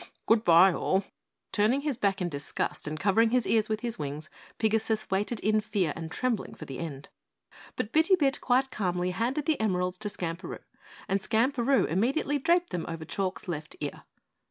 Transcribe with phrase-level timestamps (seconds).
[0.25, 1.03] "Goodbye, all."
[1.51, 5.61] Turning his back in disgust and covering his ears with his wings, Pigasus waited in
[5.61, 7.09] fear and trembling for the end.
[7.75, 10.63] But Bitty Bit quite calmly handed the emeralds to Skamperoo,
[11.07, 14.01] and Skamperoo immediately draped them over Chalk's left ear.